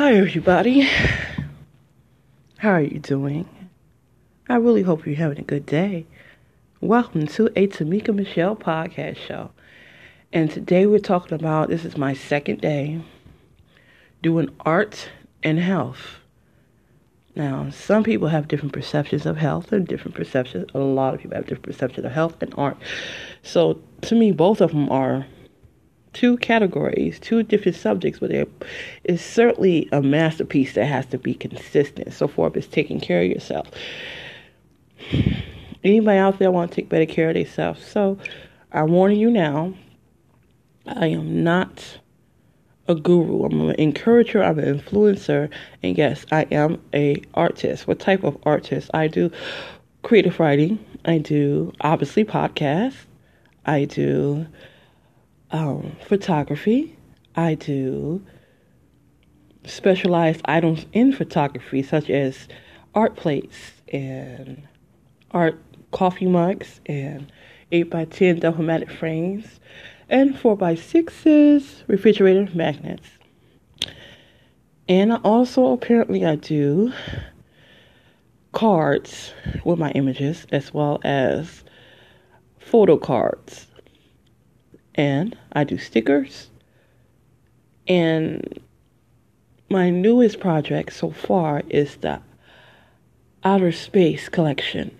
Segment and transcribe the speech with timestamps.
[0.00, 0.88] Hi, everybody.
[2.58, 3.48] How are you doing?
[4.48, 6.06] I really hope you're having a good day.
[6.80, 9.50] Welcome to a Tamika Michelle podcast show.
[10.32, 13.02] And today we're talking about this is my second day
[14.22, 15.08] doing art
[15.42, 16.20] and health.
[17.34, 20.70] Now, some people have different perceptions of health and different perceptions.
[20.74, 22.76] A lot of people have different perceptions of health and art.
[23.42, 25.26] So, to me, both of them are
[26.12, 28.30] two categories, two different subjects, but
[29.04, 32.12] is certainly a masterpiece that has to be consistent.
[32.12, 33.68] So far, it's taking care of yourself.
[35.84, 37.84] Anybody out there want to take better care of themselves?
[37.86, 38.18] So
[38.72, 39.74] I'm warning you now.
[40.86, 41.98] I am not
[42.88, 43.44] a guru.
[43.44, 44.42] I'm an encourager.
[44.42, 45.50] I'm an influencer,
[45.82, 47.86] and yes, I am a artist.
[47.86, 48.90] What type of artist?
[48.94, 49.30] I do
[50.02, 50.84] creative writing.
[51.04, 53.04] I do obviously podcasts.
[53.66, 54.46] I do
[55.50, 56.96] um, photography.
[57.36, 58.24] I do
[59.64, 62.48] specialized items in photography, such as
[62.94, 63.56] art plates
[63.92, 64.66] and
[65.30, 67.30] art coffee mugs and
[67.72, 69.60] 8x10 diplomatic frames
[70.08, 73.08] and 4x6s refrigerator magnets.
[74.88, 76.92] And I also apparently I do
[78.52, 79.32] cards
[79.64, 81.62] with my images as well as
[82.58, 83.67] photo cards
[84.98, 86.50] and I do stickers.
[87.86, 88.60] And
[89.70, 92.20] my newest project so far is the
[93.44, 94.90] Outer Space collection.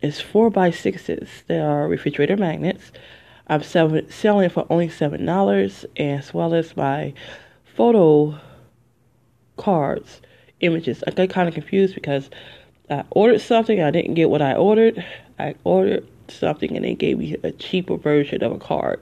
[0.00, 1.28] It's four by sixes.
[1.48, 2.92] They are refrigerator magnets.
[3.48, 7.12] I'm selling selling for only seven dollars, as well as my
[7.74, 8.38] photo
[9.56, 10.20] cards,
[10.60, 11.02] images.
[11.06, 12.30] I got kind of confused because
[12.88, 15.04] I ordered something, I didn't get what I ordered.
[15.38, 19.00] I ordered something and they gave me a cheaper version of a card.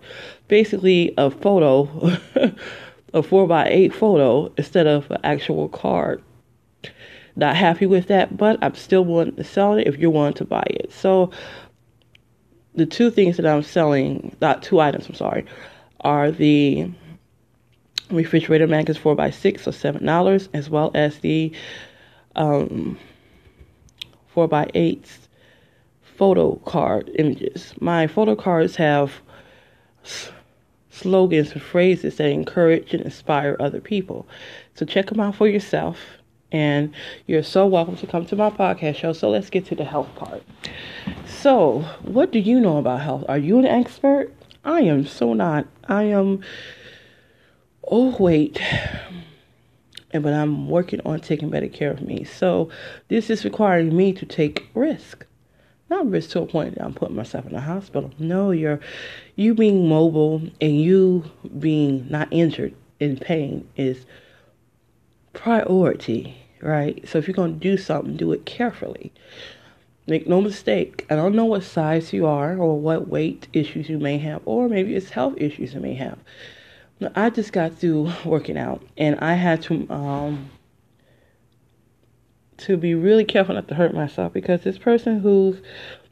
[0.48, 2.18] Basically, a photo,
[3.14, 6.22] a 4 by 8 photo instead of an actual card.
[7.36, 10.64] Not happy with that, but I'm still willing to sell it if you're to buy
[10.70, 10.92] it.
[10.92, 11.30] So,
[12.74, 15.46] the two things that I'm selling, not two items, I'm sorry,
[16.00, 16.90] are the
[18.10, 21.52] refrigerator magnets 4 by 6 for $7, as well as the
[22.36, 22.98] um,
[24.28, 25.25] 4 by 8s
[26.16, 27.74] photo card images.
[27.80, 29.12] My photo cards have
[30.04, 30.30] s-
[30.90, 34.26] slogans and phrases that encourage and inspire other people.
[34.74, 35.98] So check them out for yourself.
[36.52, 36.94] And
[37.26, 39.12] you're so welcome to come to my podcast show.
[39.12, 40.42] So let's get to the health part.
[41.26, 43.24] So, what do you know about health?
[43.28, 44.32] Are you an expert?
[44.64, 45.66] I am so not.
[45.88, 46.42] I am
[47.90, 48.60] overweight,
[50.10, 52.24] and but I'm working on taking better care of me.
[52.24, 52.68] So,
[53.08, 55.24] this is requiring me to take risk
[55.88, 58.10] not risk to a point that I'm putting myself in the hospital.
[58.18, 58.80] No, you're
[59.36, 64.04] you being mobile and you being not injured in pain is
[65.32, 67.06] priority, right?
[67.08, 69.12] So if you're gonna do something, do it carefully.
[70.08, 73.98] Make no mistake, I don't know what size you are or what weight issues you
[73.98, 76.18] may have, or maybe it's health issues you may have.
[77.14, 80.50] I just got through working out and I had to um
[82.58, 85.60] to be really careful not to hurt myself because this person who's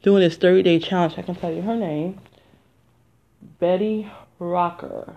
[0.03, 2.19] doing this 30 day challenge, I can tell you her name,
[3.59, 5.15] Betty Rocker,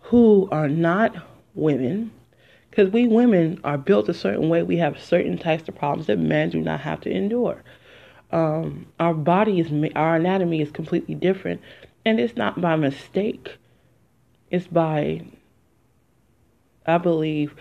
[0.00, 1.14] who are not
[1.54, 2.10] women,
[2.70, 4.62] because we women are built a certain way.
[4.62, 7.62] We have certain types of problems that men do not have to endure.
[8.32, 11.60] Um, our body is, our anatomy is completely different,
[12.04, 13.56] and it's not by mistake.
[14.50, 15.22] It's by,
[16.86, 17.54] I believe,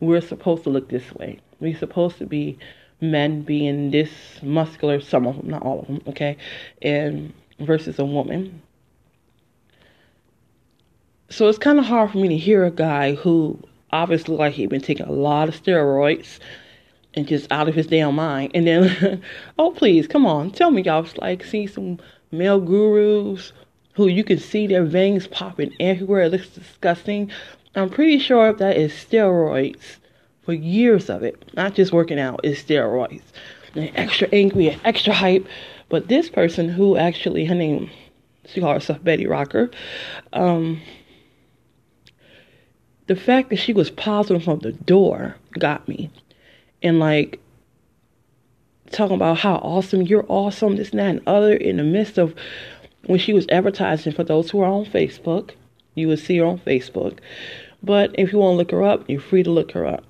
[0.00, 1.40] we're supposed to look this way.
[1.60, 2.58] We're supposed to be
[3.00, 4.10] men being this
[4.42, 6.36] muscular, some of them, not all of them, okay,
[6.82, 8.62] and versus a woman
[11.34, 13.58] so it's kind of hard for me to hear a guy who
[13.90, 16.38] obviously like he'd been taking a lot of steroids
[17.16, 18.52] and just out of his damn mind.
[18.54, 19.22] And then,
[19.58, 21.98] oh please, come on, tell me y'all like see some
[22.30, 23.52] male gurus
[23.94, 26.22] who you can see their veins popping everywhere.
[26.22, 27.30] It looks disgusting.
[27.76, 29.96] I'm pretty sure that is steroids
[30.42, 32.40] for years of it, not just working out.
[32.44, 33.22] It's steroids.
[33.74, 35.46] And extra angry and extra hype.
[35.88, 37.90] But this person who actually, her name,
[38.46, 39.70] she called herself Betty Rocker.
[40.32, 40.80] Um,
[43.06, 46.10] the fact that she was positive from the door got me.
[46.84, 47.40] And like
[48.92, 52.34] talking about how awesome you're awesome, this, and that, and other in the midst of
[53.06, 55.50] when she was advertising for those who are on Facebook.
[55.94, 57.18] You will see her on Facebook.
[57.82, 60.04] But if you want to look her up, you're free to look her up.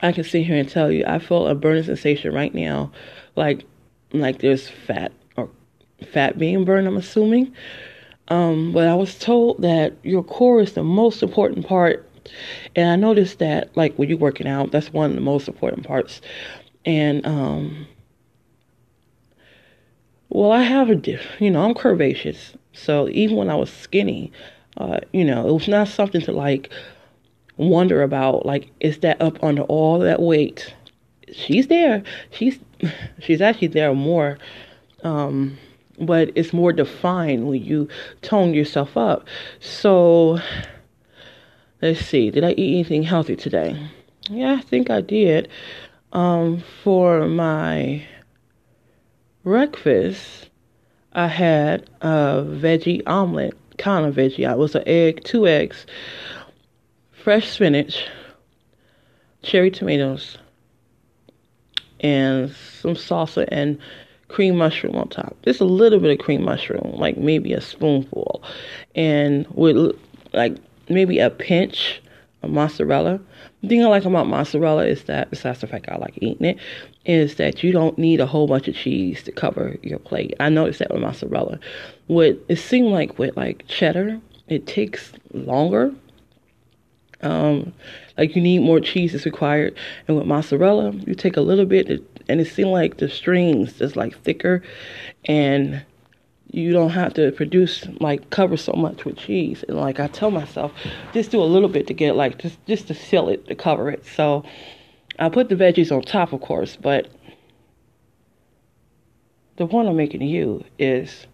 [0.00, 2.92] I can sit here and tell you, I feel a burning sensation right now,
[3.36, 3.64] like
[4.12, 5.50] like there's fat or
[6.12, 6.86] fat being burned.
[6.86, 7.52] I'm assuming,
[8.28, 12.07] um, but I was told that your core is the most important part.
[12.76, 15.86] And I noticed that, like when you're working out, that's one of the most important
[15.86, 16.20] parts.
[16.84, 17.86] And, um,
[20.28, 22.54] well, I have a, you know, I'm curvaceous.
[22.72, 24.32] So even when I was skinny,
[24.76, 26.70] uh, you know, it was not something to like
[27.56, 28.46] wonder about.
[28.46, 30.74] Like, is that up under all that weight?
[31.32, 32.02] She's there.
[32.30, 32.58] She's,
[33.20, 34.38] she's actually there more.
[35.02, 35.58] Um,
[36.00, 37.88] but it's more defined when you
[38.22, 39.26] tone yourself up.
[39.60, 40.38] So
[41.82, 43.88] let's see, did I eat anything healthy today?
[44.30, 45.48] Yeah, I think I did.
[46.12, 48.06] Um, for my
[49.44, 50.50] breakfast,
[51.12, 54.50] I had a veggie omelet, kind of veggie.
[54.50, 55.86] It was an egg, two eggs,
[57.12, 58.06] fresh spinach,
[59.42, 60.38] cherry tomatoes,
[62.00, 62.50] and
[62.80, 63.78] some salsa and
[64.28, 65.36] cream mushroom on top.
[65.42, 68.42] Just a little bit of cream mushroom, like maybe a spoonful,
[68.94, 69.98] and with
[70.32, 70.56] like
[70.90, 72.00] maybe a pinch
[72.42, 73.20] of mozzarella.
[73.62, 76.58] The thing I like about mozzarella is that, besides the fact I like eating it,
[77.04, 80.34] is that you don't need a whole bunch of cheese to cover your plate.
[80.38, 81.58] I noticed that with mozzarella.
[82.06, 85.92] What it seemed like with like cheddar, it takes longer.
[87.20, 87.72] Um,
[88.16, 89.76] like you need more cheese is required,
[90.06, 91.88] and with mozzarella, you take a little bit
[92.28, 94.62] and it seemed like the strings is like thicker
[95.24, 95.84] and
[96.50, 99.64] you don't have to produce like cover so much with cheese.
[99.68, 100.72] And like i tell myself
[101.12, 103.90] just do a little bit to get like just just to seal it to cover
[103.90, 104.04] it.
[104.06, 104.44] So
[105.18, 107.08] i put the veggies on top of course but
[109.56, 111.26] the point i'm making to you is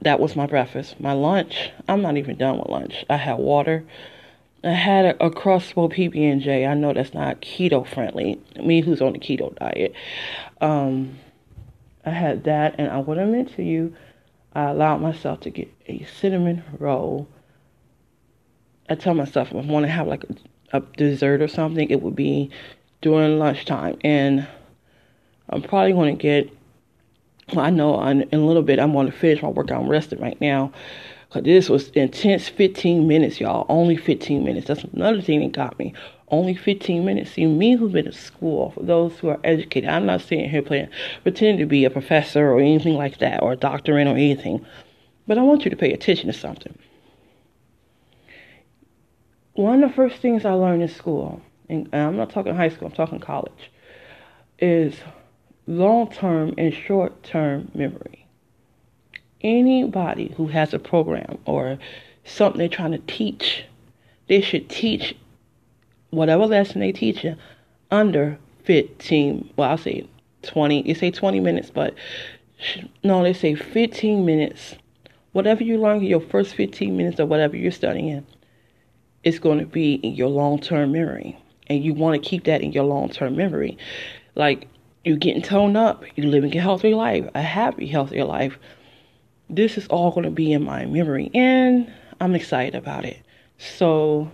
[0.00, 1.00] that was my breakfast.
[1.00, 3.04] My lunch i'm not even done with lunch.
[3.08, 3.84] I had water.
[4.64, 6.66] I had a, a Crossbow PB&J.
[6.66, 8.40] I know that's not keto friendly.
[8.62, 9.92] Me, who's on the keto diet,
[10.60, 11.18] um,
[12.04, 13.94] I had that, and I, what I meant to you,
[14.54, 17.28] I allowed myself to get a cinnamon roll.
[18.88, 22.02] I tell myself if I want to have like a, a dessert or something, it
[22.02, 22.50] would be
[23.00, 24.46] during lunchtime, and
[25.48, 26.50] I'm probably going to get.
[27.52, 29.82] Well, I know in, in a little bit I'm going to finish my workout.
[29.82, 30.72] I'm resting right now
[31.32, 33.64] Cause this was intense 15 minutes, y'all.
[33.70, 34.66] Only 15 minutes.
[34.66, 35.94] That's another thing that got me.
[36.28, 37.30] Only 15 minutes.
[37.30, 40.60] See, me who's been to school, for those who are educated, I'm not sitting here
[40.60, 40.88] playing,
[41.22, 44.66] pretending to be a professor or anything like that, or a doctorate or anything.
[45.26, 46.76] But I want you to pay attention to something.
[49.54, 52.88] One of the first things I learned in school, and I'm not talking high school,
[52.88, 53.72] I'm talking college,
[54.58, 54.96] is
[55.66, 58.21] long term and short term memory
[59.42, 61.78] anybody who has a program or
[62.24, 63.64] something they're trying to teach,
[64.28, 65.16] they should teach
[66.10, 67.36] whatever lesson they teach you
[67.90, 70.06] under 15, well, I'll say
[70.42, 71.94] 20, you say 20 minutes, but
[73.02, 74.76] no, they say 15 minutes
[75.32, 78.26] Whatever you learn in your first 15 minutes or whatever you're studying,
[79.24, 81.38] it's going to be in your long term memory.
[81.68, 83.78] And you want to keep that in your long term memory.
[84.34, 84.68] Like
[85.04, 88.58] you're getting toned up, you're living a healthy life, a happy, healthier life.
[89.54, 93.18] This is all going to be in my memory, and I'm excited about it.
[93.58, 94.30] So,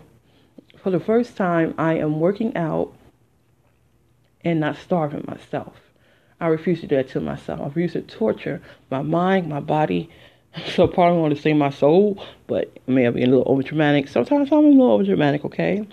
[0.80, 2.94] for the first time, I am working out
[4.44, 5.74] and not starving myself.
[6.38, 7.60] I refuse to do that to myself.
[7.60, 10.08] I refuse to torture my mind, my body.
[10.74, 14.08] So probably want to say my soul, but it may be a little over dramatic.
[14.08, 15.86] Sometimes I'm a little over dramatic, okay?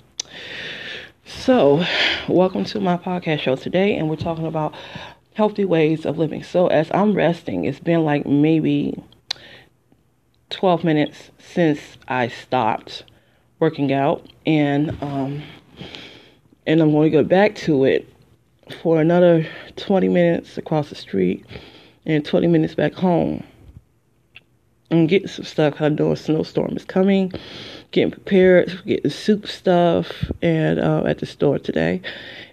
[1.26, 1.84] So,
[2.30, 4.74] welcome to my podcast show today, and we're talking about
[5.34, 6.44] healthy ways of living.
[6.44, 9.04] So, as I'm resting, it's been like maybe
[10.50, 13.04] 12 minutes since I stopped
[13.60, 15.44] working out, and um,
[16.68, 18.08] and I'm going to go back to it
[18.82, 21.46] for another 20 minutes across the street
[22.06, 23.44] and 20 minutes back home.
[24.92, 25.82] I'm getting some stuff.
[25.82, 27.32] I know a snowstorm is coming.
[27.92, 30.12] Getting prepared, getting soup stuff,
[30.42, 32.02] and uh, at the store today,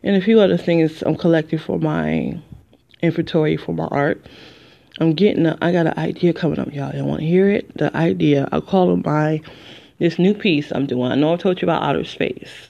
[0.03, 2.41] and a few other things I'm collecting for my
[3.03, 4.25] inventory for my art.
[5.01, 5.47] I'm getting.
[5.47, 6.95] A, I got an idea coming up, y'all.
[6.95, 7.77] You want to hear it?
[7.77, 8.49] The idea.
[8.53, 9.41] I'll call it my
[9.99, 11.13] this new piece I'm doing.
[11.13, 12.69] I know I told you about outer space,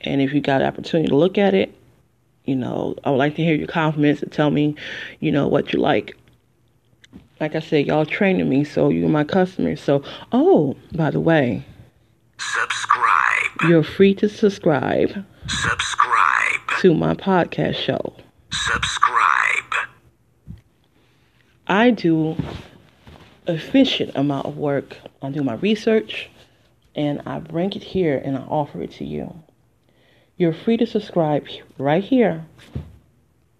[0.00, 1.74] and if you got an opportunity to look at it,
[2.44, 4.74] you know, I would like to hear your compliments and tell me,
[5.20, 6.16] you know, what you like.
[7.40, 9.80] Like I said, y'all training me, so you're my customers.
[9.80, 11.64] So, oh, by the way,
[12.38, 13.68] subscribe.
[13.68, 15.24] You're free to subscribe.
[15.48, 18.14] Subscribe to my podcast show.
[18.50, 19.04] Subscribe.
[21.66, 22.36] I do
[23.46, 24.96] efficient amount of work.
[25.22, 26.28] I do my research
[26.94, 29.34] and I bring it here and I offer it to you.
[30.36, 31.46] You're free to subscribe
[31.78, 32.44] right here.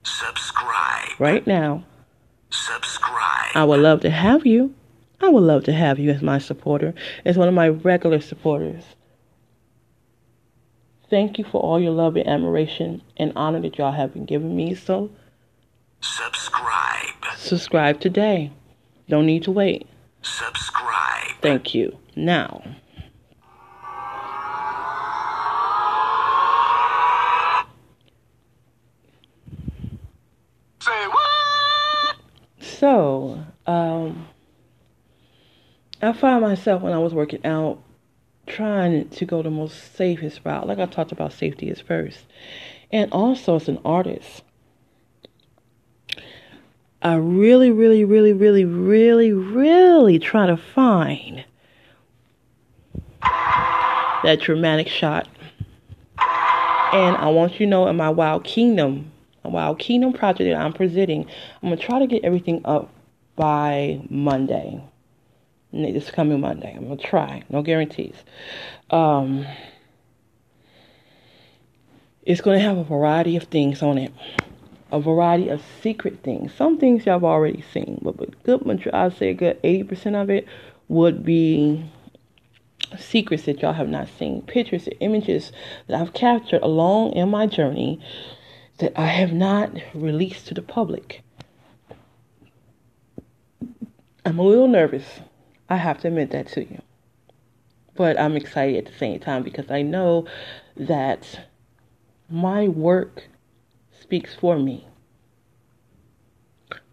[0.03, 1.13] Subscribe.
[1.19, 1.85] Right now.
[2.51, 3.53] Subscribe.
[3.55, 4.75] I would love to have you.
[5.21, 6.93] I would love to have you as my supporter,
[7.25, 8.85] as one of my regular supporters.
[11.09, 14.55] Thank you for all your love and admiration and honor that y'all have been giving
[14.57, 14.75] me.
[14.75, 15.11] So,
[16.01, 16.74] subscribe.
[17.45, 18.51] Subscribe today.
[19.07, 19.87] Don't need to wait.
[20.23, 21.33] Subscribe.
[21.43, 21.95] Thank you.
[22.17, 22.65] Now,
[30.81, 32.17] Say what?
[32.61, 34.27] So, um,
[36.01, 37.79] I find myself when I was working out
[38.47, 40.67] trying to go the most safest route.
[40.67, 42.25] Like I talked about, safety is first.
[42.91, 44.43] And also, as an artist,
[47.05, 51.45] I really, really, really, really, really, really try to find
[53.23, 55.29] that dramatic shot.
[56.93, 59.13] And I want you to know in my Wild Kingdom
[59.55, 61.27] Wild Kingdom project that I'm presenting,
[61.63, 62.91] I'm gonna try to get everything up
[63.37, 64.83] by Monday.
[65.73, 66.75] This coming Monday.
[66.77, 67.43] I'm gonna try.
[67.51, 68.15] No guarantees.
[68.91, 69.45] Um,
[72.23, 74.13] it's gonna have a variety of things on it.
[74.95, 76.55] A variety of secret things.
[76.55, 80.31] Some things y'all have already seen, but a good I'd say a good 80% of
[80.31, 80.47] it
[80.87, 81.91] would be
[82.97, 85.51] secrets that y'all have not seen, pictures and images
[85.89, 87.99] that I've captured along in my journey
[88.79, 91.23] that I have not released to the public.
[94.25, 95.21] I'm a little nervous.
[95.69, 96.81] I have to admit that to you.
[97.97, 100.27] But I'm excited at the same time because I know
[100.77, 101.41] that
[102.29, 103.25] my work
[104.15, 104.87] speaks for me.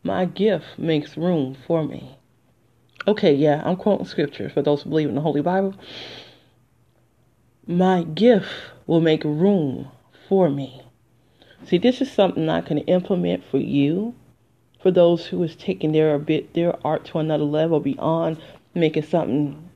[0.01, 2.17] My gift makes room for me.
[3.07, 5.75] Okay, yeah, I'm quoting scripture for those who believe in the Holy Bible.
[7.67, 8.49] My gift
[8.87, 9.91] will make room
[10.27, 10.81] for me.
[11.63, 14.15] See, this is something I can implement for you,
[14.81, 18.41] for those who is taking their bit their art to another level beyond
[18.73, 19.69] making something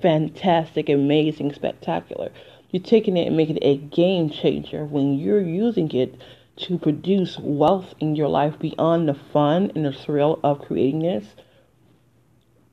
[0.00, 2.30] fantastic, amazing, spectacular.
[2.70, 6.14] You're taking it and making it a game changer when you're using it
[6.62, 11.26] to produce wealth in your life beyond the fun and the thrill of creating this.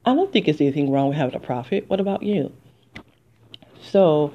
[0.05, 1.89] I don't think there's anything wrong with having a profit.
[1.89, 2.51] What about you?
[3.81, 4.34] So,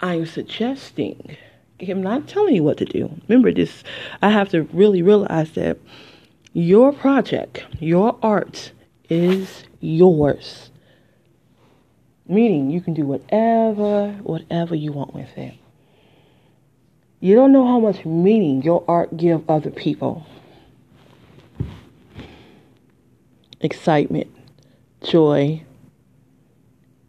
[0.00, 1.36] I'm suggesting
[1.88, 3.10] I'm not telling you what to do.
[3.28, 3.82] Remember this,
[4.20, 5.78] I have to really realize that
[6.52, 8.72] your project, your art
[9.08, 10.70] is yours.
[12.28, 15.54] Meaning you can do whatever, whatever you want with it.
[17.20, 20.26] You don't know how much meaning your art give other people.
[23.60, 24.28] Excitement,
[25.02, 25.62] joy,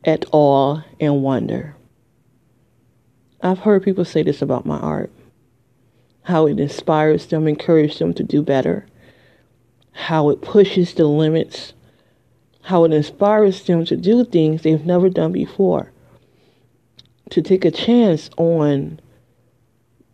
[0.04, 1.76] at all, and wonder.
[3.42, 5.12] I've heard people say this about my art
[6.24, 8.86] how it inspires them, encourages them to do better,
[9.92, 11.74] how it pushes the limits
[12.64, 15.92] how it inspires them to do things they've never done before,
[17.30, 19.00] to take a chance on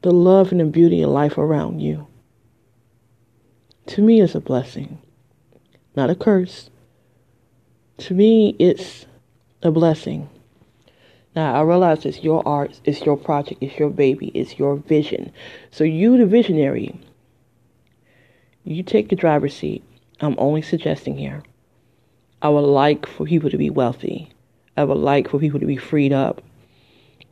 [0.01, 2.07] the love and the beauty and life around you.
[3.87, 4.99] To me, it's a blessing,
[5.95, 6.69] not a curse.
[7.99, 9.05] To me, it's
[9.63, 10.29] a blessing.
[11.35, 15.31] Now, I realize it's your art, it's your project, it's your baby, it's your vision.
[15.71, 16.99] So, you, the visionary,
[18.63, 19.83] you take the driver's seat.
[20.19, 21.43] I'm only suggesting here.
[22.41, 24.31] I would like for people to be wealthy.
[24.75, 26.41] I would like for people to be freed up.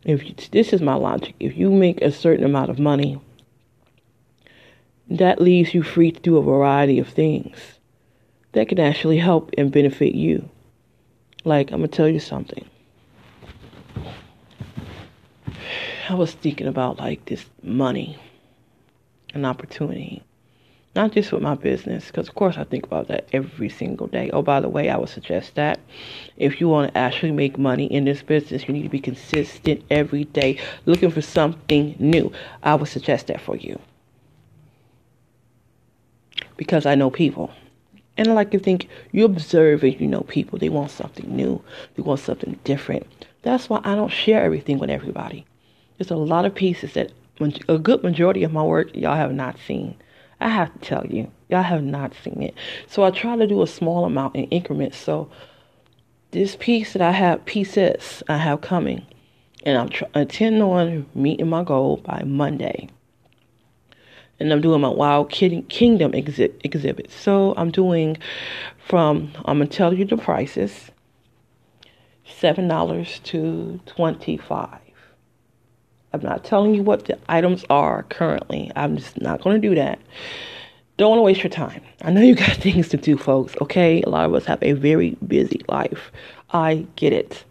[0.06, 3.20] If you, this is my logic, if you make a certain amount of money,
[5.10, 7.80] that leaves you free to do a variety of things
[8.52, 10.48] that can actually help and benefit you.
[11.44, 12.66] Like, I'm gonna tell you something.
[16.08, 18.20] I was thinking about like this money,
[19.34, 20.24] an opportunity
[20.96, 24.30] not just with my business, because of course I think about that every single day.
[24.32, 25.80] Oh, by the way, I would suggest that
[26.38, 29.84] if you want to actually make money in this business, you need to be consistent
[29.90, 32.32] every day, looking for something new.
[32.64, 33.80] I would suggest that for you.
[36.56, 37.52] Because I know people.
[38.18, 40.58] And I like to think you observe and you know people.
[40.58, 41.62] They want something new,
[41.96, 43.06] they want something different.
[43.42, 45.46] That's why I don't share everything with everybody.
[45.98, 47.12] There's a lot of pieces that
[47.68, 49.96] a good majority of my work y'all have not seen.
[50.39, 52.56] I have to tell you, y'all have not seen it.
[52.88, 54.98] So I try to do a small amount in increments.
[54.98, 55.30] So
[56.32, 59.06] this piece that I have, pieces I have coming,
[59.65, 62.89] and I'm tr- intending on meeting my goal by Monday.
[64.39, 67.10] And I'm doing my Wild Kingdom exhi- exhibit.
[67.10, 68.18] So I'm doing
[68.77, 70.92] from, I'm going to tell you the prices
[72.27, 74.85] $7 to 25
[76.16, 78.72] I'm not telling you what the items are currently.
[78.76, 80.00] I'm just not going to do that.
[80.96, 81.82] Don't want to waste your time.
[82.04, 84.02] I know you got things to do, folks, okay?
[84.02, 86.12] A lot of us have a very busy life.
[86.52, 87.44] I get it.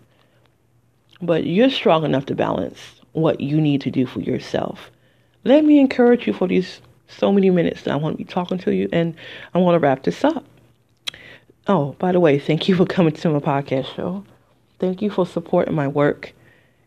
[1.21, 2.79] But you're strong enough to balance
[3.13, 4.91] what you need to do for yourself.
[5.45, 8.57] Let me encourage you for these so many minutes that I want to be talking
[8.59, 9.15] to you, and
[9.53, 10.43] I want to wrap this up.
[11.67, 14.25] Oh, by the way, thank you for coming to my podcast show.
[14.79, 16.33] Thank you for supporting my work.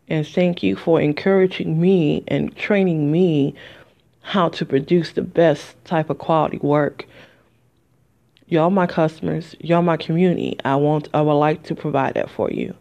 [0.08, 3.54] And thank you for encouraging me and training me
[4.22, 7.06] how to produce the best type of quality work.
[8.46, 10.58] Y'all my customers, y'all my community.
[10.64, 12.74] I want I would like to provide that for you.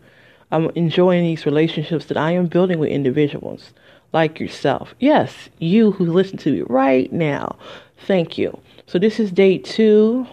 [0.51, 3.73] I'm enjoying these relationships that I am building with individuals
[4.13, 4.95] like yourself.
[4.99, 7.57] Yes, you who listen to me right now.
[8.05, 8.57] Thank you.
[8.85, 10.25] So this is day 2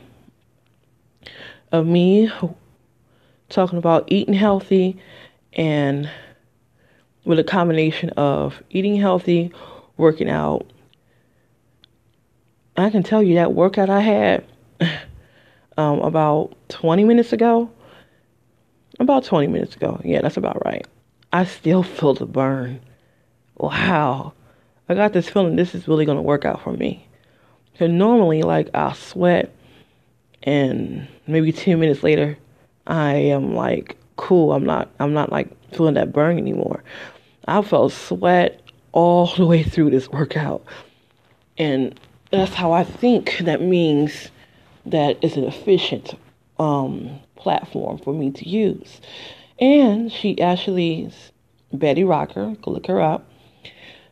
[1.73, 2.31] of me
[3.49, 4.97] talking about eating healthy
[5.55, 6.09] and
[7.25, 9.53] with a combination of eating healthy,
[9.97, 10.67] working out.
[12.77, 14.45] I can tell you that workout I had
[15.77, 17.71] um, about 20 minutes ago.
[19.01, 20.01] About 20 minutes ago.
[20.05, 20.87] Yeah, that's about right.
[21.33, 22.81] I still feel the burn.
[23.57, 24.35] Wow.
[24.89, 27.07] I got this feeling this is really going to work out for me.
[27.73, 29.53] Because normally, like, I'll sweat
[30.45, 32.39] and maybe 10 minutes later,
[32.87, 34.53] I am like, cool.
[34.53, 36.85] I'm not, I'm not like feeling that burn anymore.
[37.47, 38.61] I felt sweat
[38.93, 40.65] all the way through this workout.
[41.59, 41.99] And
[42.31, 44.31] that's how I think that means
[44.87, 46.15] that it's an efficient
[46.59, 49.01] um, platform for me to use.
[49.61, 51.13] And she actually,
[51.73, 53.29] Betty Rocker, go look her up.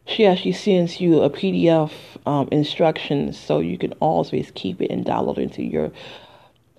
[0.05, 1.93] She actually sends you a PDF
[2.27, 5.93] um, instructions so you can always keep it and download it into your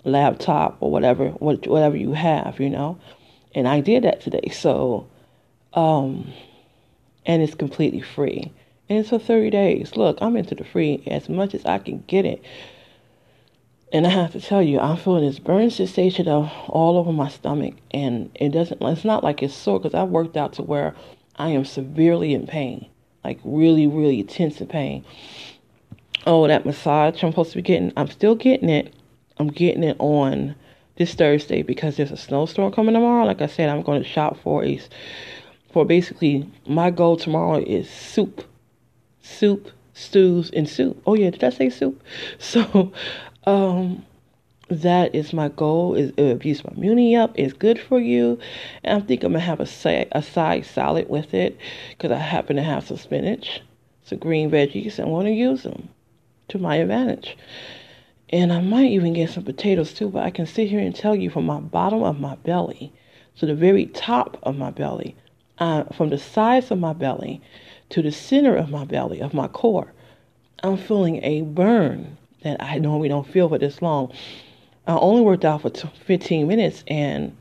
[0.04, 2.98] laptop or whatever, whatever you have, you know.
[3.54, 4.50] And I did that today.
[4.52, 5.08] So
[5.74, 6.32] um,
[7.26, 8.52] and it's completely free.
[8.88, 9.96] And it's for 30 days.
[9.96, 12.42] Look, I'm into the free as much as I can get it.
[13.92, 17.28] And I have to tell you, I'm feeling this burn sensation of all over my
[17.28, 17.74] stomach.
[17.92, 20.94] And it doesn't, it's not like it's sore because I've worked out to where
[21.36, 22.86] I am severely in pain.
[23.22, 25.04] Like really, really intense in pain.
[26.26, 28.94] Oh, that massage I'm supposed to be getting, I'm still getting it.
[29.38, 30.54] I'm getting it on
[30.96, 33.24] this Thursday because there's a snowstorm coming tomorrow.
[33.24, 34.80] Like I said, I'm going to shop for a
[35.74, 38.44] for basically my goal tomorrow is soup,
[39.22, 41.02] soup, stews, and soup.
[41.04, 42.00] Oh yeah, did I say soup?
[42.38, 42.92] So,
[43.44, 44.06] um,
[44.68, 45.96] that is my goal.
[45.96, 47.32] Is it boosts my immunity up.
[47.34, 48.38] It's good for you,
[48.84, 51.58] and I think I'm gonna have a side, a side salad with it
[51.90, 53.60] because I happen to have some spinach,
[54.04, 55.88] some green veggies, and want to use them
[56.48, 57.36] to my advantage.
[58.30, 61.16] And I might even get some potatoes too, but I can sit here and tell
[61.16, 62.92] you from my bottom of my belly
[63.38, 65.16] to the very top of my belly,
[65.58, 67.40] uh, from the sides of my belly
[67.90, 69.92] to the center of my belly, of my core,
[70.62, 74.12] I'm feeling a burn that I normally don't feel for this long.
[74.86, 77.36] I only worked out for 15 minutes, and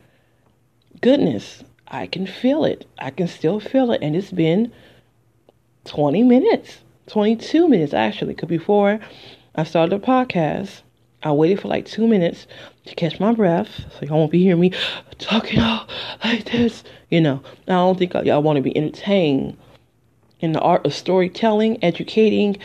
[1.01, 2.85] goodness, I can feel it.
[2.99, 4.71] I can still feel it, and it's been
[5.85, 8.33] 20 minutes, 22 minutes actually.
[8.33, 8.99] Because before
[9.55, 10.81] I started the podcast,
[11.23, 12.47] I waited for like two minutes
[12.85, 14.73] to catch my breath, so y'all won't be hearing me
[15.19, 15.87] talking all
[16.23, 16.83] like this.
[17.09, 19.57] You know, I don't think y'all want to be entertained
[20.41, 22.57] in the art of storytelling, educating,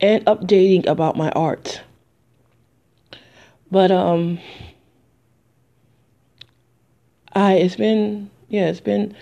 [0.00, 1.82] and updating about my art.
[3.70, 4.38] But um,
[7.32, 9.16] I it's been yeah it's been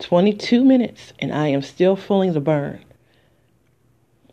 [0.00, 2.84] 22 minutes and I am still feeling the burn.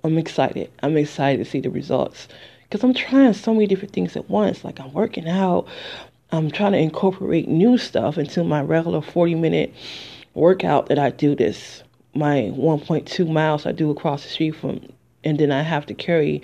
[0.04, 0.72] I'm excited.
[0.82, 2.28] I'm excited to see the results
[2.70, 4.64] because I'm trying so many different things at once.
[4.64, 5.68] Like I'm working out,
[6.32, 9.74] I'm trying to incorporate new stuff into my regular 40 minute
[10.36, 14.82] workout that I do this my 1.2 miles I do across the street from,
[15.24, 16.42] and then I have to carry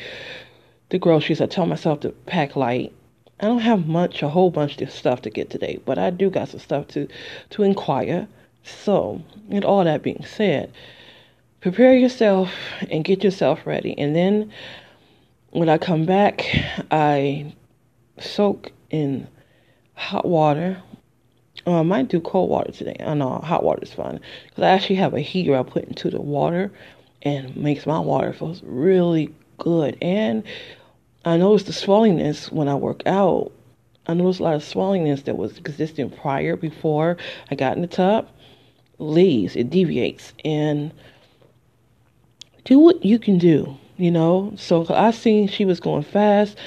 [0.90, 1.42] the groceries.
[1.42, 2.94] I tell myself to pack light.
[3.40, 6.30] I don't have much, a whole bunch of stuff to get today, but I do
[6.30, 7.08] got some stuff to
[7.52, 8.28] to inquire.
[8.64, 10.72] So, with all that being said,
[11.62, 12.52] prepare yourself
[12.90, 14.52] and get yourself ready, and then
[15.56, 16.46] when I come back,
[16.92, 17.54] I
[18.20, 19.26] soak in
[19.94, 20.84] hot water.
[21.66, 22.98] Oh, I might do cold water today.
[23.00, 26.10] I know hot water is fine because I actually have a heater I put into
[26.10, 26.74] the water
[27.22, 29.98] and makes my water feels really good.
[30.02, 30.44] And
[31.24, 33.54] I noticed the swellingness when I work out.
[34.08, 37.16] I noticed a lot of swellingness that was existing prior before
[37.50, 38.28] I got in the tub
[39.00, 39.56] leaves.
[39.56, 40.92] It deviates and
[42.66, 44.54] do what you can do you know.
[44.58, 46.58] So I seen she was going fast,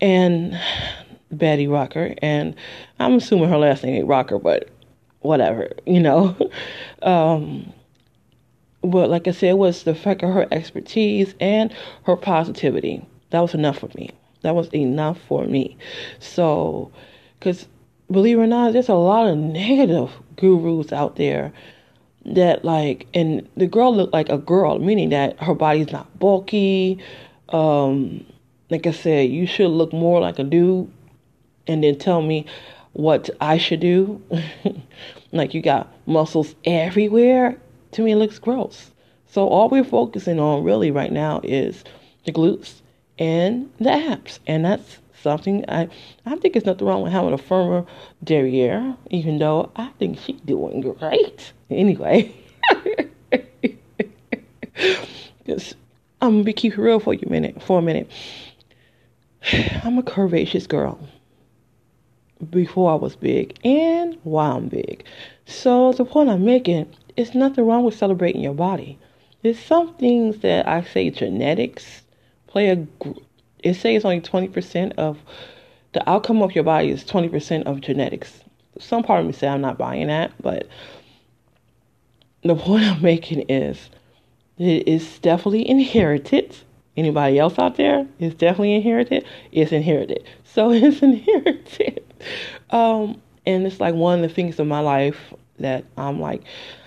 [0.00, 0.58] and
[1.30, 2.54] Betty Rocker, and
[2.98, 4.68] I'm assuming her last name ain't Rocker, but
[5.20, 6.36] whatever, you know.
[7.02, 7.72] um,
[8.82, 11.72] but like I said, was the fact of her expertise and
[12.04, 13.04] her positivity.
[13.30, 14.10] That was enough for me.
[14.42, 15.76] That was enough for me.
[16.18, 16.92] So,
[17.38, 17.66] because
[18.10, 21.52] believe it or not, there's a lot of negative gurus out there
[22.26, 26.98] that like and the girl looked like a girl meaning that her body's not bulky.
[27.50, 28.24] Um
[28.70, 30.90] like i said you should look more like a dude
[31.66, 32.46] and then tell me
[32.92, 34.22] what i should do.
[35.34, 37.58] Like you got muscles everywhere.
[37.92, 38.92] To me it looks gross.
[39.26, 41.82] So all we're focusing on really right now is
[42.24, 42.82] the glutes
[43.18, 45.88] and the abs and that's something i
[46.26, 47.84] i think it's nothing wrong with having a firmer
[48.22, 52.32] derriere even though i think she's doing great Anyway,
[55.44, 55.74] because
[56.20, 58.10] I'm gonna be keep real for you minute, for a minute.
[59.82, 60.98] I'm a curvaceous girl.
[62.50, 65.04] Before I was big and while I'm big.
[65.46, 68.98] So the point I'm making is nothing wrong with celebrating your body.
[69.42, 72.02] There's some things that I say genetics
[72.46, 72.86] play a.
[73.64, 75.18] It says only 20% of
[75.94, 78.40] the outcome of your body is 20% of genetics.
[78.78, 80.68] Some part of me say I'm not buying that, but
[82.42, 83.88] the point I'm making is
[84.58, 86.56] it is definitely inherited.
[86.96, 89.24] Anybody else out there is definitely inherited.
[89.50, 90.24] It's inherited.
[90.44, 92.04] So it's inherited.
[92.70, 96.42] Um, and it's like one of the things of my life that I'm like,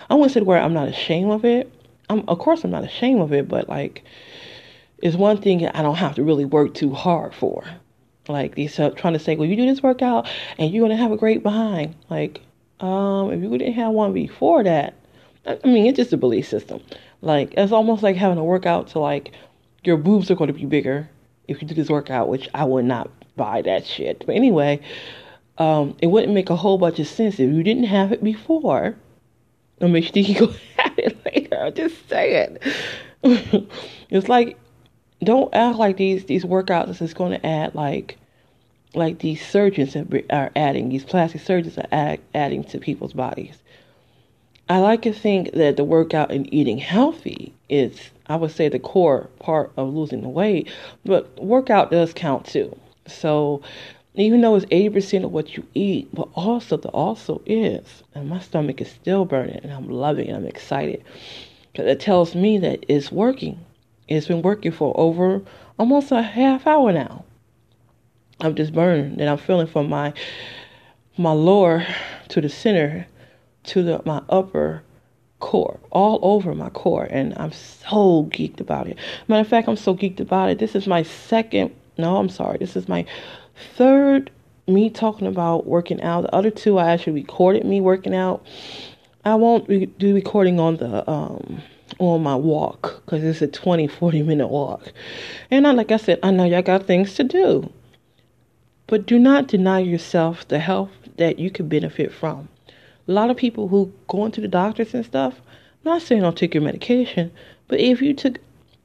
[0.08, 1.70] I wouldn't say the word I'm not ashamed of it.
[2.08, 4.04] I'm, of course, I'm not ashamed of it, but like,
[5.02, 7.64] it's one thing I don't have to really work too hard for.
[8.28, 11.12] Like these uh, trying to say, well, you do this workout and you're gonna have
[11.12, 11.94] a great behind.
[12.10, 12.42] Like,
[12.80, 14.94] um, if you didn't have one before that,
[15.46, 16.80] I mean, it's just a belief system.
[17.22, 19.32] Like, it's almost like having a workout to, like,
[19.82, 21.08] your boobs are going to be bigger
[21.48, 24.24] if you do this workout, which I would not buy that shit.
[24.26, 24.80] But anyway,
[25.56, 28.96] um, it wouldn't make a whole bunch of sense if you didn't have it before.
[29.80, 31.56] Or make sure you go have it later.
[31.58, 32.58] I'm just saying.
[33.22, 34.58] it's like,
[35.22, 38.16] don't act like these these workouts is going to add like
[38.94, 39.96] like these surgeons
[40.30, 43.58] are adding these plastic surgeons are add, adding to people's bodies
[44.70, 48.78] I like to think that the workout and eating healthy is, I would say, the
[48.78, 50.70] core part of losing the weight,
[51.06, 52.78] but workout does count too.
[53.06, 53.62] So,
[54.14, 58.40] even though it's 80% of what you eat, but also the also is, and my
[58.40, 61.02] stomach is still burning, and I'm loving it, I'm excited.
[61.72, 63.64] Because it tells me that it's working.
[64.08, 65.42] It's been working for over
[65.78, 67.24] almost a half hour now.
[68.40, 70.12] I'm just burning, and I'm feeling from my
[71.16, 71.84] my lower
[72.28, 73.06] to the center
[73.64, 74.82] to the, my upper
[75.40, 78.96] core, all over my core, and I'm so geeked about it.
[79.26, 80.58] Matter of fact, I'm so geeked about it.
[80.58, 83.04] This is my second, no, I'm sorry, this is my
[83.74, 84.30] third
[84.68, 86.22] me talking about working out.
[86.22, 88.44] The other two, I actually recorded me working out.
[89.24, 91.62] I won't re- do recording on the um
[91.98, 94.92] on my walk because it's a 20 40 minute walk
[95.50, 97.72] and I, like i said i know y'all got things to do
[98.88, 102.48] but do not deny yourself the health that you could benefit from.
[103.06, 105.34] A lot of people who go into the doctors and stuff,
[105.84, 107.30] I'm not saying don't take your medication,
[107.68, 108.38] but if you took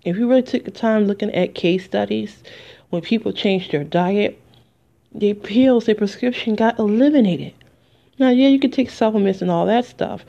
[0.04, 2.44] if you really took the time looking at case studies
[2.89, 4.38] when people changed their diet,
[5.13, 7.54] their pills, their prescription got eliminated.
[8.20, 10.26] Now, yeah, you can take supplements and all that stuff.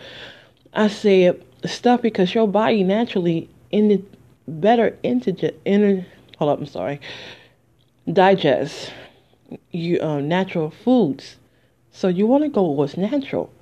[0.73, 1.37] I say
[1.69, 4.03] stuff because your body naturally in the
[4.47, 6.05] better into in
[6.39, 7.01] hold up, I'm sorry,
[8.13, 8.93] digest
[9.71, 11.37] you uh, natural foods.
[11.93, 13.53] So you want to go what's natural.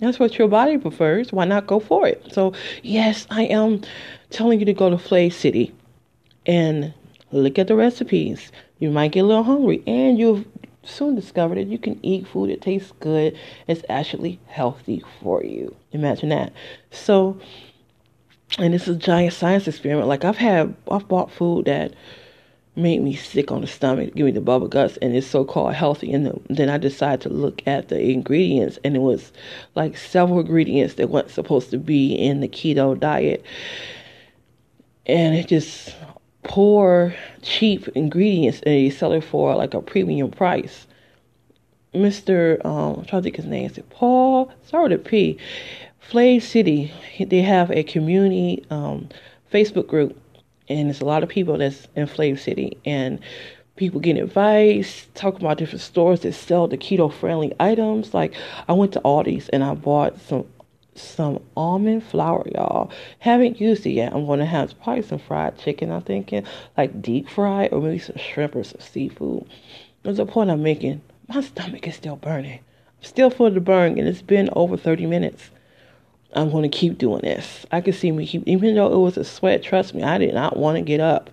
[0.00, 1.32] That's what your body prefers.
[1.32, 2.32] Why not go for it?
[2.32, 3.82] So yes, I am
[4.30, 5.72] telling you to go to FlavCity
[6.46, 6.92] and
[7.32, 8.52] look at the recipes.
[8.80, 10.44] You might get a little hungry, and you'll
[10.86, 13.36] soon discovered that you can eat food that tastes good.
[13.66, 15.74] It's actually healthy for you.
[15.92, 16.52] Imagine that.
[16.90, 17.38] So,
[18.58, 20.08] and this is a giant science experiment.
[20.08, 21.94] Like I've had, I've bought food that
[22.76, 25.74] made me sick on the stomach, give me the bubble guts, and it's so called
[25.74, 26.12] healthy.
[26.12, 29.32] And then I decided to look at the ingredients, and it was
[29.74, 33.44] like several ingredients that weren't supposed to be in the keto diet.
[35.06, 35.94] And it just
[36.42, 40.86] poor, cheap ingredients, and they sell it for like a premium price.
[41.94, 42.64] Mr.
[42.64, 43.70] Um, I'm trying to think his name.
[43.70, 44.52] Is it Paul?
[44.64, 45.38] Sorry to P.
[46.10, 46.90] FlavCity.
[47.28, 49.08] They have a community um,
[49.52, 50.20] Facebook group
[50.68, 53.20] and it's a lot of people that's in FlavCity and
[53.76, 58.14] people getting advice, talking about different stores that sell the keto friendly items.
[58.14, 58.34] Like
[58.68, 60.46] I went to Aldi's and I bought some
[60.94, 62.90] some almond flour, y'all.
[63.18, 64.12] Haven't used it yet.
[64.12, 66.44] I'm gonna have probably some fried chicken, I'm thinking,
[66.76, 69.46] like deep fried or maybe some shrimp or some seafood.
[70.02, 71.00] There's a point I'm making.
[71.28, 72.60] My stomach is still burning.
[72.60, 75.50] I'm still full of the burn and it's been over 30 minutes.
[76.34, 77.64] I'm going to keep doing this.
[77.70, 80.34] I could see me keep, even though it was a sweat, trust me, I did
[80.34, 81.30] not want to get up.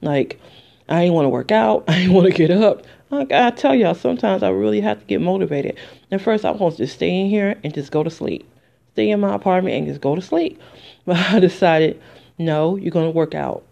[0.00, 0.40] Like,
[0.88, 1.84] I didn't want to work out.
[1.88, 2.86] I didn't want to get up.
[3.10, 5.76] Like, I tell y'all, sometimes I really have to get motivated.
[6.10, 8.48] At first, I was just stay in here and just go to sleep.
[8.94, 10.60] Stay in my apartment and just go to sleep.
[11.06, 12.00] But I decided,
[12.38, 13.62] no, you're going to work out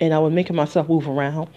[0.00, 1.50] and I was making myself move around.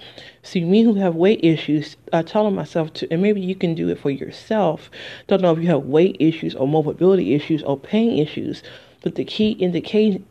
[0.43, 3.89] See, me who have weight issues, I telling myself to, and maybe you can do
[3.89, 4.91] it for yourself.
[5.27, 8.61] Don't know if you have weight issues or mobility issues or pain issues,
[9.01, 10.23] but the key indicate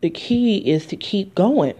[0.00, 1.74] the key is to keep going.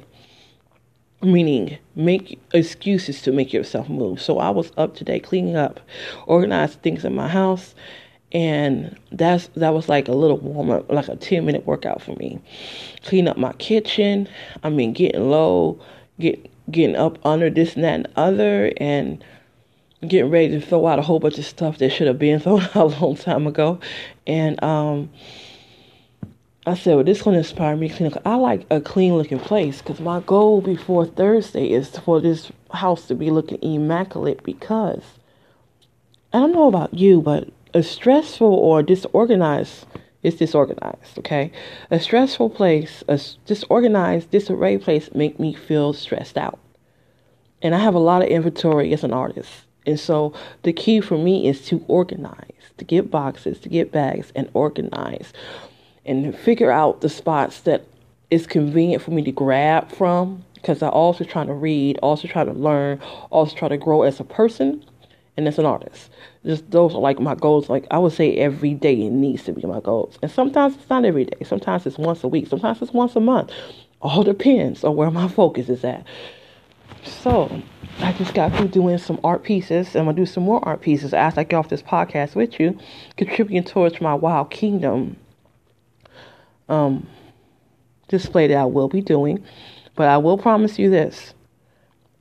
[1.22, 4.20] Meaning, make excuses to make yourself move.
[4.20, 5.80] So I was up today cleaning up,
[6.26, 7.74] organizing things in my house,
[8.32, 12.14] and that's that was like a little warm up, like a ten minute workout for
[12.16, 12.40] me.
[13.04, 14.28] Clean up my kitchen.
[14.62, 15.80] I mean, getting low,
[16.18, 19.22] get getting up under this and that and other, and
[20.06, 22.62] getting ready to throw out a whole bunch of stuff that should have been thrown
[22.62, 23.78] out a long time ago.
[24.26, 25.10] And um,
[26.66, 28.12] I said, well, this to inspire me to clean.
[28.24, 33.06] I like a clean looking place because my goal before Thursday is for this house
[33.08, 35.02] to be looking immaculate because
[36.32, 39.86] I don't know about you, but a stressful or disorganized
[40.22, 41.50] is disorganized okay?
[41.90, 46.58] A stressful place a disorganized disarray place make me feel stressed out.
[47.60, 49.50] And i have a lot of inventory as an artist.
[49.84, 50.32] And so
[50.62, 55.32] the key for me is to organize to get boxes to get bags and organize
[56.04, 57.84] and figure out the spots that
[58.30, 62.44] is convenient for me to grab from because i also try to read also try
[62.44, 62.98] to learn
[63.30, 64.84] also try to grow as a person
[65.36, 66.10] and as an artist.
[66.44, 67.68] Just those are like my goals.
[67.68, 70.18] Like I would say every day it needs to be my goals.
[70.22, 71.44] And sometimes it's not every day.
[71.44, 72.48] Sometimes it's once a week.
[72.48, 73.50] Sometimes it's once a month.
[74.00, 76.04] All depends on where my focus is at.
[77.04, 77.62] So
[78.00, 79.94] I just got through doing some art pieces.
[79.96, 82.78] I'm gonna do some more art pieces as I get off this podcast with you,
[83.16, 85.16] contributing towards my Wild Kingdom
[86.68, 87.06] um
[88.08, 89.42] display that I will be doing.
[89.94, 91.34] But I will promise you this.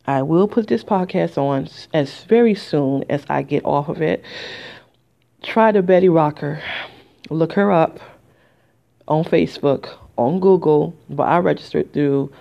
[0.07, 4.23] I will put this podcast on as very soon as I get off of it.
[5.43, 6.61] Try the Betty Rocker.
[7.29, 7.99] Look her up
[9.07, 12.31] on Facebook, on Google, but I registered through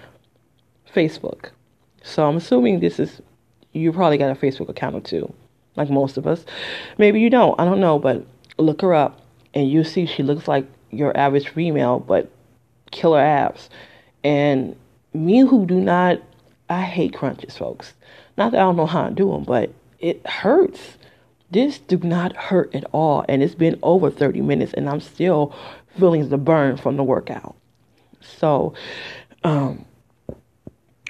[0.94, 1.50] Facebook.
[2.02, 3.20] So I'm assuming this is
[3.72, 5.32] you probably got a Facebook account or two,
[5.76, 6.44] like most of us.
[6.98, 7.58] Maybe you don't.
[7.60, 8.24] I don't know, but
[8.58, 9.20] look her up
[9.54, 12.30] and you see she looks like your average female, but
[12.90, 13.70] killer abs.
[14.24, 14.76] And
[15.12, 16.20] me who do not
[16.70, 17.94] I hate crunches, folks.
[18.38, 20.96] Not that I don't know how to do them, but it hurts.
[21.50, 25.52] This do not hurt at all, and it's been over 30 minutes, and I'm still
[25.98, 27.56] feeling the burn from the workout.
[28.20, 28.72] So,
[29.42, 29.84] um,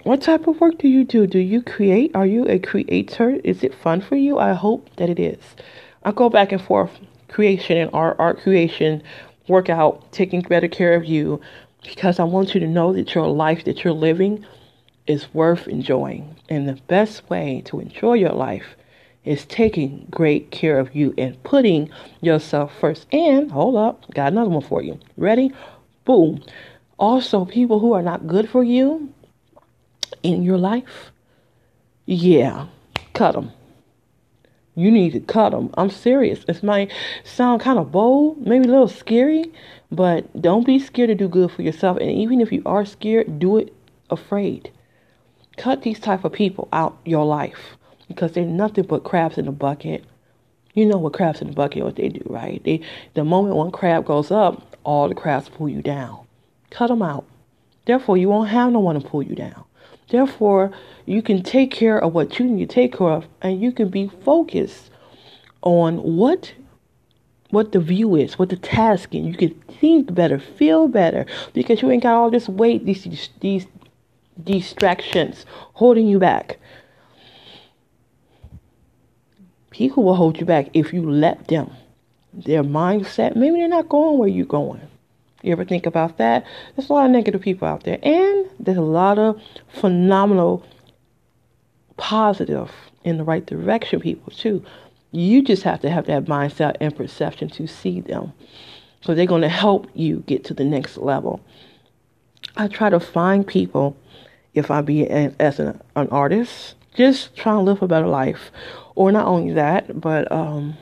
[0.05, 1.27] what type of work do you do?
[1.27, 2.13] Do you create?
[2.15, 3.39] Are you a creator?
[3.45, 4.39] Is it fun for you?
[4.39, 5.43] I hope that it is.
[6.05, 9.03] I go back and forth creation and art, art creation,
[9.47, 11.39] workout, taking better care of you,
[11.83, 14.47] because I want you to know that your life that you're living
[15.07, 16.37] is worth enjoying.
[16.49, 18.77] And the best way to enjoy your life
[19.25, 23.07] is taking great care of you and putting yourself first.
[23.13, 24.99] And hold up, got another one for you.
[25.17, 25.53] Ready?
[26.05, 26.43] Boom.
[26.99, 29.13] Also, people who are not good for you
[30.23, 31.13] in your life,
[32.07, 32.67] yeah,
[33.15, 33.53] cut them.
[34.75, 35.71] You need to cut them.
[35.75, 36.45] I'm serious.
[36.49, 36.93] It might
[37.25, 39.53] sound kind of bold, maybe a little scary,
[39.91, 41.99] but don't be scared to do good for yourself.
[41.99, 43.75] And even if you are scared, do it
[44.09, 44.71] afraid.
[45.61, 47.77] Cut these type of people out your life
[48.09, 50.03] because they're nothing but crabs in a bucket.
[50.73, 52.65] You know what crabs in the bucket what they do, right?
[52.65, 52.81] They
[53.13, 56.27] the moment one crab goes up, all the crabs pull you down.
[56.71, 57.27] Cut them out.
[57.85, 59.65] Therefore, you won't have no one to pull you down.
[60.09, 60.73] Therefore,
[61.05, 63.91] you can take care of what you need to take care of, and you can
[63.91, 64.89] be focused
[65.61, 66.55] on what
[67.51, 69.27] what the view is, what the task is.
[69.27, 73.67] You can think better, feel better, because you ain't got all this weight, these these
[74.45, 76.59] distractions holding you back.
[79.71, 81.71] People will hold you back if you let them.
[82.33, 84.81] Their mindset, maybe they're not going where you're going.
[85.43, 86.45] You ever think about that?
[86.77, 90.65] There's a lot of negative people out there, and there's a lot of phenomenal,
[91.97, 92.71] positive,
[93.05, 94.65] in the right direction people too.
[95.13, 98.33] You just have to have that mindset and perception to see them.
[99.01, 101.41] So they're going to help you get to the next level.
[102.57, 103.97] I try to find people,
[104.55, 108.51] if I be an, as an, an artist, just trying to live a better life.
[108.95, 110.77] Or not only that, but um,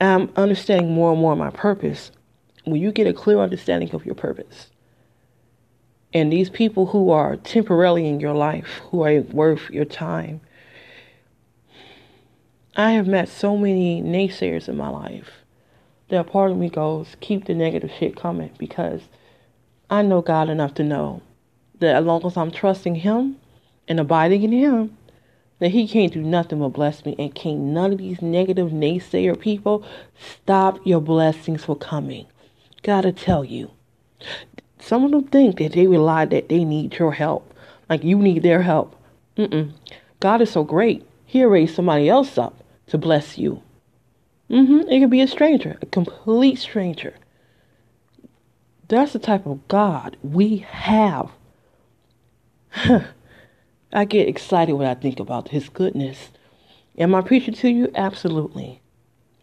[0.00, 2.10] I'm understanding more and more my purpose.
[2.64, 4.70] When you get a clear understanding of your purpose,
[6.14, 10.40] and these people who are temporarily in your life, who are worth your time,
[12.76, 15.30] I have met so many naysayers in my life
[16.08, 19.02] that part of me goes, keep the negative shit coming because
[19.92, 21.20] I know God enough to know
[21.80, 23.36] that as long as I'm trusting Him
[23.86, 24.96] and abiding in Him,
[25.58, 29.38] that he can't do nothing but bless me and can't none of these negative naysayer
[29.38, 29.84] people
[30.18, 32.26] stop your blessings from coming.
[32.82, 33.70] Gotta tell you.
[34.80, 37.52] Some of them think that they rely that they need your help.
[37.90, 38.96] Like you need their help.
[39.36, 39.72] Mm-mm.
[40.20, 41.06] God is so great.
[41.26, 43.62] He'll raise somebody else up to bless you.
[44.48, 44.88] Mm-hmm.
[44.88, 47.14] It could be a stranger, a complete stranger.
[48.92, 51.30] That's the type of God we have.
[53.90, 56.28] I get excited when I think about His goodness.
[56.98, 57.90] Am I preaching to you?
[57.94, 58.82] Absolutely.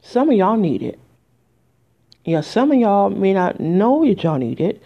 [0.03, 0.99] Some of y'all need it.
[2.23, 4.83] Yeah, some of y'all may not know that y'all need it,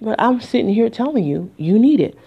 [0.00, 2.18] but I'm sitting here telling you, you need it.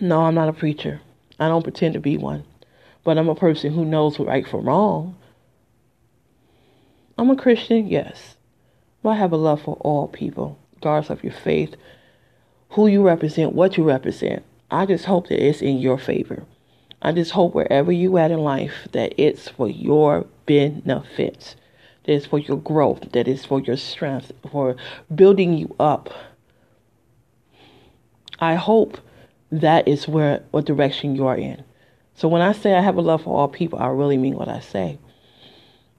[0.00, 1.02] No, I'm not a preacher.
[1.38, 2.44] I don't pretend to be one,
[3.04, 5.16] but I'm a person who knows right from wrong.
[7.18, 8.36] I'm a Christian, yes,
[9.02, 11.74] but I have a love for all people, regardless of your faith,
[12.70, 14.44] who you represent, what you represent.
[14.70, 16.44] I just hope that it's in your favor.
[17.02, 21.56] I just hope wherever you at in life that it's for your benefits,
[22.04, 24.76] that it's for your growth, that it's for your strength, for
[25.14, 26.10] building you up.
[28.38, 28.98] I hope
[29.50, 31.62] that is where what direction you are in.
[32.14, 34.48] So when I say I have a love for all people, I really mean what
[34.48, 34.98] I say.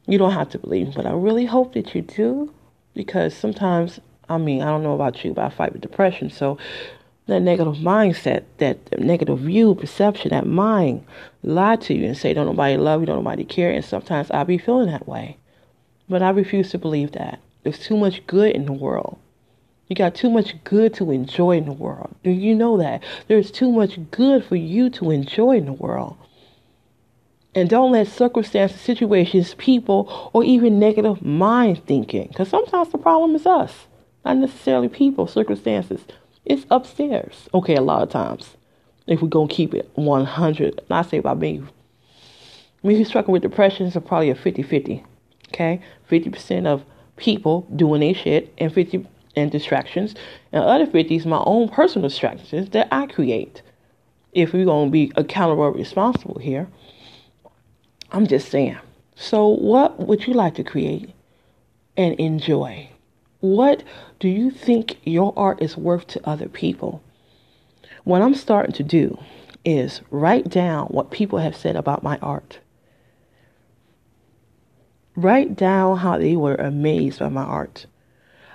[0.08, 2.54] You don't have to believe, but I really hope that you do,
[2.94, 6.30] because sometimes I mean I don't know about you, but I fight with depression.
[6.30, 6.58] So
[7.28, 11.06] that negative mindset, that negative view, perception, that mind
[11.42, 13.72] lie to you and say, don't nobody love you, don't nobody care.
[13.72, 15.38] And sometimes I be feeling that way.
[16.10, 17.40] But I refuse to believe that.
[17.64, 19.18] There's too much good in the world.
[19.88, 22.14] You got too much good to enjoy in the world.
[22.24, 23.04] Do you know that?
[23.28, 26.18] There's too much good for you to enjoy in the world.
[27.56, 33.36] And don't let circumstances, situations, people, or even negative mind thinking, because sometimes the problem
[33.36, 33.88] is us,
[34.26, 36.04] not necessarily people, circumstances
[36.46, 37.48] it's upstairs.
[37.54, 38.58] Okay, a lot of times.
[39.08, 40.82] If we're going to keep it 100.
[40.90, 41.64] Not say about me.
[42.84, 45.04] Me who's struggling with depression is probably a 50 50.
[45.50, 45.82] Okay?
[46.10, 46.84] 50% of
[47.16, 50.16] people doing their shit and 50 and distractions.
[50.52, 53.62] And other 50 is my own personal distractions that I create.
[54.34, 56.68] If we're going to be accountable responsible here.
[58.14, 58.78] I'm just saying.
[59.16, 61.10] So, what would you like to create
[61.98, 62.90] and enjoy?
[63.40, 63.84] What
[64.20, 67.02] do you think your art is worth to other people?
[68.04, 69.18] What I'm starting to do
[69.66, 72.60] is write down what people have said about my art.
[75.16, 77.88] Write down how they were amazed by my art.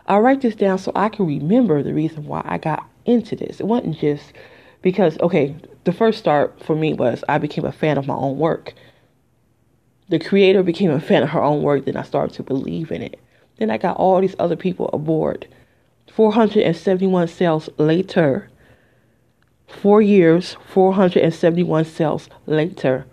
[0.07, 3.61] I write this down so I can remember the reason why I got into this.
[3.61, 4.33] It wasn't just
[4.83, 8.39] because, okay, the first start for me was I became a fan of my own
[8.39, 8.75] work.
[10.09, 13.03] The creator became a fan of her own work, then I started to believe in
[13.03, 13.21] it.
[13.59, 15.47] Then I got all these other people aboard.
[16.15, 18.49] 471 sales later,
[19.69, 23.05] Four years, 471 sales later,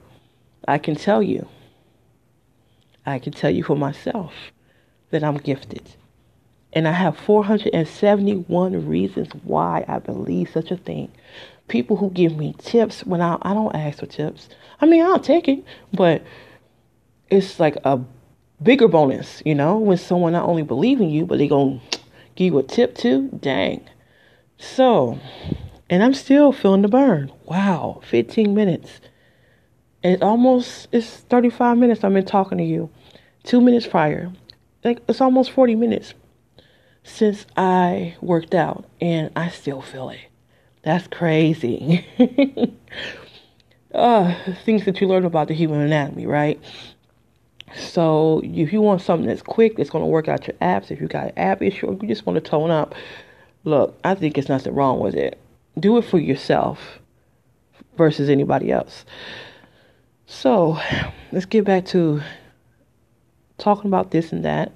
[0.68, 1.48] I can tell you,
[3.06, 4.34] I can tell you for myself
[5.12, 5.84] that I'm gifted.
[6.74, 11.12] And I have 471 reasons why I believe such a thing.
[11.68, 14.50] People who give me tips when I, I don't ask for tips.
[14.82, 16.24] I mean, I'll take it, but
[17.30, 18.00] it's like a
[18.62, 21.80] bigger bonus, you know, when someone not only believe in you, but they to
[22.36, 23.30] give you a tip too.
[23.40, 23.88] Dang.
[24.58, 25.20] So,
[25.90, 27.32] and I'm still feeling the burn.
[27.46, 29.02] Wow, 15 minutes.
[30.04, 32.90] And almost, it's 35 minutes I've been talking to you.
[33.44, 34.32] Two minutes prior.
[34.84, 36.14] Like, it's almost 40 minutes
[37.04, 40.20] since I worked out, and I still feel it.
[40.84, 42.06] That's crazy.
[43.96, 46.62] uh, things that you learn about the human anatomy, right?
[47.74, 51.01] So if you want something that's quick, that's going to work out your abs, if
[51.01, 52.95] you got an ab issue, you just want to tone up,
[53.63, 55.39] look, I think it's nothing wrong with it.
[55.80, 56.99] Do it for yourself
[57.97, 59.05] versus anybody else.
[60.28, 60.80] So
[61.32, 62.22] let's get back to
[63.57, 64.72] talking about this and that,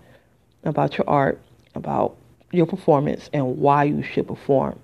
[0.63, 1.39] about your art,
[1.75, 2.15] about
[2.51, 4.79] your performance, and why you should perform.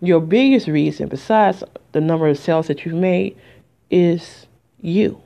[0.00, 3.36] Your biggest reason, besides the number of sales that you've made,
[3.90, 4.46] is
[4.80, 5.20] you.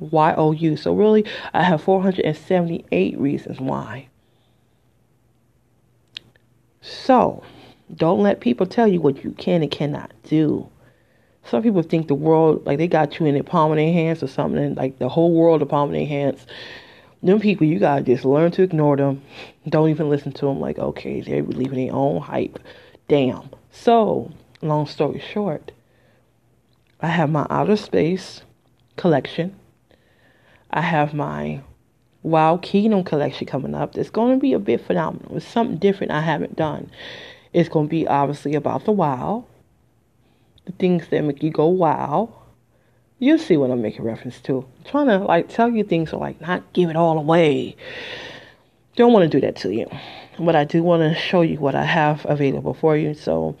[0.00, 0.76] Y O U.
[0.76, 4.08] So, really, I have 478 reasons why.
[6.80, 7.42] So,
[7.94, 10.68] don't let people tell you what you can and cannot do.
[11.44, 14.22] Some people think the world, like they got you in the palm of their hands
[14.22, 16.46] or something, like the whole world, the palm of their hands.
[17.22, 19.22] Them people, you gotta just learn to ignore them.
[19.68, 20.60] Don't even listen to them.
[20.60, 22.58] Like, okay, they're believing their own hype.
[23.08, 23.50] Damn.
[23.70, 24.30] So,
[24.62, 25.72] long story short,
[27.00, 28.42] I have my outer space
[28.96, 29.56] collection
[30.72, 31.62] I have my
[32.22, 33.96] Wild Kingdom collection coming up.
[33.96, 35.36] It's going to be a bit phenomenal.
[35.36, 36.90] It's something different I haven't done.
[37.52, 39.46] It's going to be obviously about the wow,
[40.66, 42.34] the things that make you go wow.
[43.18, 44.58] You'll see what I'm making reference to.
[44.78, 47.76] I'm trying to like tell you things or like not give it all away.
[48.96, 49.90] Don't want to do that to you.
[50.38, 53.14] But I do want to show you what I have available for you.
[53.14, 53.56] So,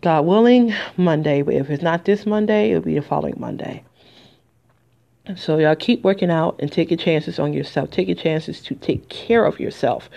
[0.00, 1.42] God willing, Monday.
[1.42, 3.82] But if it's not this Monday, it'll be the following Monday.
[5.36, 7.90] So y'all keep working out and taking chances on yourself.
[7.90, 10.10] Taking chances to take care of yourself.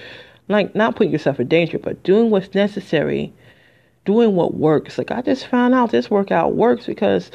[0.50, 3.34] Like not putting yourself in danger, but doing what's necessary,
[4.04, 4.98] doing what works.
[4.98, 7.32] Like I just found out this workout works because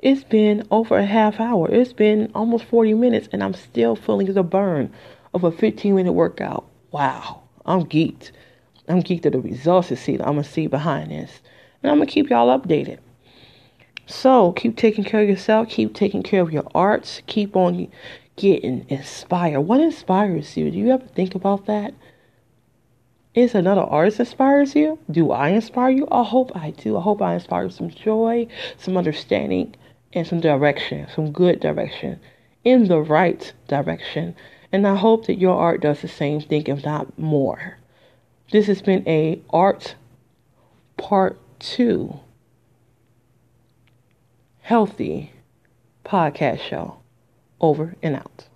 [0.00, 1.70] it's been over a half hour.
[1.70, 4.92] It's been almost 40 minutes and I'm still feeling the burn
[5.32, 6.66] of a 15 minute workout.
[6.90, 7.42] Wow.
[7.64, 8.32] I'm geeked.
[8.88, 11.40] I'm geeked at the results to see I'm gonna see behind this.
[11.84, 12.98] And I'm gonna keep y'all updated.
[14.12, 17.88] So keep taking care of yourself, keep taking care of your arts, keep on
[18.36, 19.62] getting inspired.
[19.62, 20.70] What inspires you?
[20.70, 21.94] Do you ever think about that?
[23.34, 24.98] Is another artist inspires you?
[25.10, 26.06] Do I inspire you?
[26.12, 26.98] I hope I do.
[26.98, 29.74] I hope I inspire some joy, some understanding,
[30.12, 32.20] and some direction, some good direction,
[32.64, 34.36] in the right direction.
[34.70, 37.78] And I hope that your art does the same thing, if not more.
[38.50, 39.94] This has been a art
[40.98, 42.20] part two
[44.62, 45.32] healthy
[46.04, 46.98] podcast show.
[47.60, 48.46] Over and out.